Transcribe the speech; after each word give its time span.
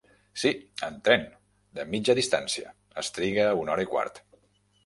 Sí, 0.43 0.51
en 0.87 0.95
tren, 1.07 1.27
de 1.79 1.85
mitja 1.91 2.17
distància, 2.21 2.73
es 3.03 3.15
triga 3.19 3.47
una 3.63 3.75
hora 3.77 3.89
i 3.89 3.93
quart. 3.93 4.23